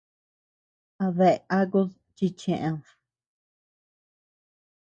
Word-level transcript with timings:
¿A 1.05 1.07
dea 1.17 1.43
akud 1.59 1.89
chi 2.15 2.27
cheʼed? 2.39 2.81